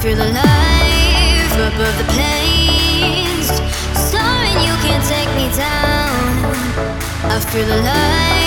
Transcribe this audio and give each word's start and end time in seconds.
feel 0.00 0.22
alive 0.22 1.52
above 1.58 1.98
the 1.98 2.04
plains. 2.14 3.48
soaring. 4.10 4.58
you 4.62 4.74
can't 4.86 5.04
take 5.04 5.30
me 5.34 5.50
down. 5.56 6.54
I 7.24 7.40
feel 7.50 7.66
alive, 7.66 8.37